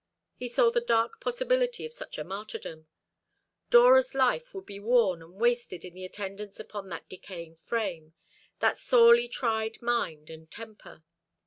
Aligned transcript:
He 0.35 0.47
saw 0.47 0.71
the 0.71 0.81
dark 0.81 1.21
possibility 1.21 1.85
of 1.85 1.93
such 1.93 2.17
a 2.17 2.23
martyrdom. 2.23 2.87
Dora's 3.69 4.15
life 4.15 4.51
would 4.55 4.65
be 4.65 4.79
worn 4.79 5.21
and 5.21 5.35
wasted 5.35 5.85
in 5.85 5.93
the 5.93 6.05
attendance 6.05 6.59
upon 6.59 6.89
that 6.89 7.07
decaying 7.07 7.57
frame, 7.57 8.15
that 8.61 8.79
sorely 8.79 9.27
tried 9.27 9.79
mind 9.79 10.31
and 10.31 10.49
temper. 10.49 11.03